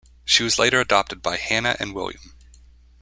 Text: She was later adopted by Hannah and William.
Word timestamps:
She 0.25 0.41
was 0.41 0.57
later 0.57 0.79
adopted 0.79 1.21
by 1.21 1.37
Hannah 1.37 1.77
and 1.79 1.93
William. 1.93 2.33